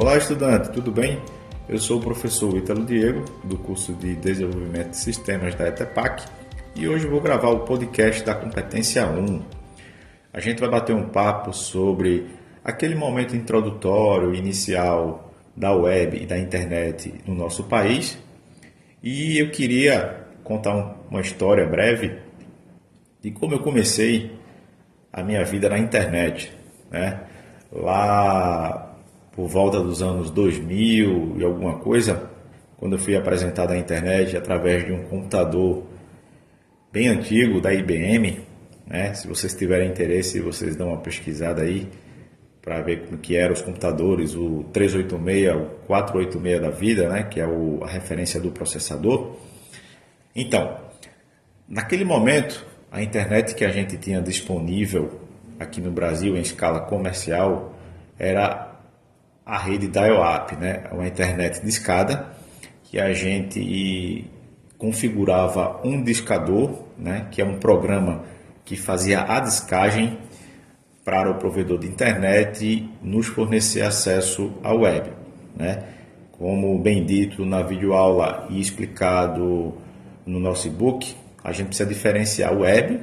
[0.00, 1.20] Olá, estudante, tudo bem?
[1.68, 6.24] Eu sou o professor Ítalo Diego, do curso de Desenvolvimento de Sistemas da ETEPAC,
[6.76, 9.42] e hoje vou gravar o podcast da Competência 1.
[10.32, 12.28] A gente vai bater um papo sobre
[12.62, 18.16] aquele momento introdutório, inicial da web e da internet no nosso país,
[19.02, 22.16] e eu queria contar uma história breve
[23.20, 24.30] de como eu comecei
[25.12, 26.52] a minha vida na internet,
[26.88, 27.20] né?
[27.72, 28.87] Lá
[29.38, 32.28] por volta dos anos 2000 e alguma coisa,
[32.76, 35.84] quando eu fui apresentado à internet através de um computador
[36.92, 38.40] bem antigo da IBM,
[38.84, 39.14] né?
[39.14, 41.86] Se vocês tiverem interesse, vocês dão uma pesquisada aí
[42.60, 47.22] para ver como que eram os computadores, o 386, o 486 da vida, né?
[47.22, 49.36] Que é o, a referência do processador.
[50.34, 50.78] Então,
[51.68, 55.20] naquele momento, a internet que a gente tinha disponível
[55.60, 57.72] aqui no Brasil em escala comercial
[58.18, 58.68] era
[59.48, 60.84] a rede dial-up, né?
[60.92, 62.26] uma internet de escada,
[62.84, 64.30] que a gente
[64.76, 67.28] configurava um discador, né?
[67.30, 68.24] que é um programa
[68.62, 70.18] que fazia a discagem
[71.02, 75.10] para o provedor de internet nos fornecer acesso à web.
[75.56, 75.82] Né?
[76.32, 79.74] Como bem dito na videoaula e explicado
[80.26, 83.00] no nosso e-book, a gente precisa diferenciar web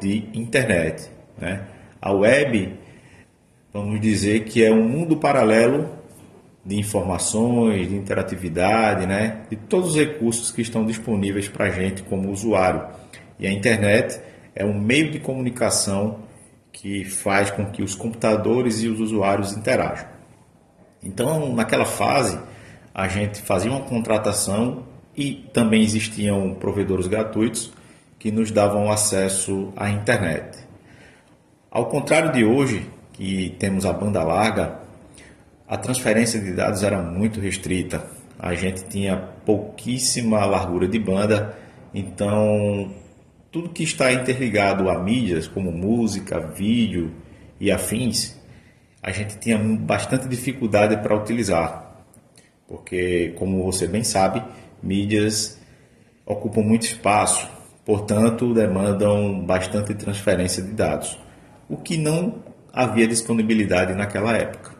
[0.00, 1.08] de internet.
[1.38, 1.62] Né?
[2.02, 2.76] A web
[3.74, 5.90] vamos dizer que é um mundo paralelo
[6.64, 9.42] de informações, de interatividade, né?
[9.50, 12.86] de todos os recursos que estão disponíveis para a gente como usuário.
[13.36, 14.20] E a internet
[14.54, 16.20] é um meio de comunicação
[16.72, 20.06] que faz com que os computadores e os usuários interajam.
[21.02, 22.38] Então, naquela fase,
[22.94, 24.84] a gente fazia uma contratação
[25.16, 27.72] e também existiam provedores gratuitos
[28.20, 30.58] que nos davam acesso à internet.
[31.70, 34.80] Ao contrário de hoje, que temos a banda larga,
[35.66, 38.04] a transferência de dados era muito restrita.
[38.38, 41.56] A gente tinha pouquíssima largura de banda,
[41.94, 42.92] então
[43.50, 47.12] tudo que está interligado a mídias como música, vídeo
[47.60, 48.36] e afins,
[49.00, 52.04] a gente tinha bastante dificuldade para utilizar,
[52.66, 54.42] porque, como você bem sabe,
[54.82, 55.60] mídias
[56.26, 57.48] ocupam muito espaço,
[57.84, 61.18] portanto, demandam bastante transferência de dados,
[61.68, 62.42] o que não
[62.74, 64.72] havia disponibilidade naquela época.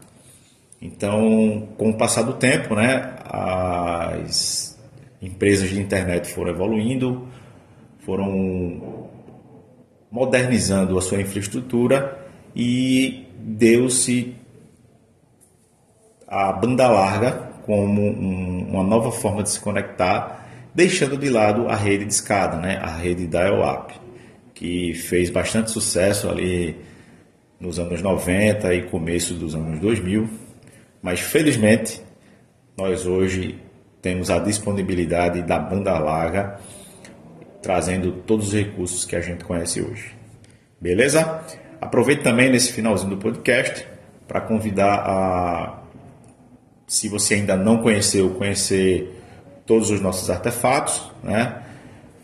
[0.82, 4.78] Então, com o passar do tempo, né, as
[5.22, 7.26] empresas de internet foram evoluindo,
[8.00, 9.08] foram
[10.10, 14.34] modernizando a sua infraestrutura e deu-se
[16.28, 17.32] a banda larga
[17.64, 22.58] como um, uma nova forma de se conectar, deixando de lado a rede de escada,
[22.58, 23.94] né, a rede dial-up,
[24.52, 26.76] que fez bastante sucesso ali
[27.58, 30.28] nos anos 90 e começo dos anos 2000,
[31.02, 32.00] mas felizmente
[32.76, 33.58] nós hoje
[34.02, 36.58] temos a disponibilidade da banda larga
[37.62, 40.14] trazendo todos os recursos que a gente conhece hoje.
[40.78, 41.40] Beleza?
[41.80, 43.86] Aproveite também nesse finalzinho do podcast
[44.28, 45.80] para convidar a
[46.86, 49.10] se você ainda não conheceu, conhecer
[49.64, 51.62] todos os nossos artefatos, né?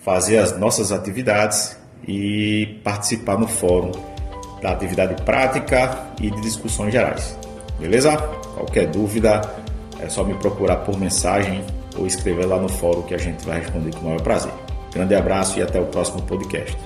[0.01, 3.93] fazer as nossas atividades e participar no fórum
[4.61, 7.37] da atividade prática e de discussões gerais.
[7.79, 8.17] Beleza?
[8.55, 9.41] Qualquer dúvida
[10.01, 11.65] é só me procurar por mensagem
[11.97, 14.53] ou escrever lá no fórum que a gente vai responder com o maior prazer.
[14.93, 16.77] Grande abraço e até o próximo podcast.